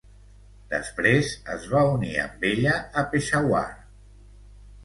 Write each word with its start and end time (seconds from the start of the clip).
Després 0.71 1.33
es 1.57 1.67
va 1.73 1.83
unir 1.97 2.15
amb 2.23 2.47
ella 2.53 2.75
a 3.03 3.07
Peshawar. 3.13 3.65